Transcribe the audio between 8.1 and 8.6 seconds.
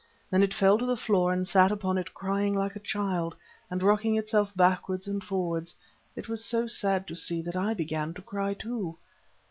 to cry